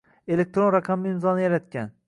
Elektron 0.35 0.71
raqamli 0.77 1.13
imzoni 1.17 1.47
yaratgan 1.47 1.97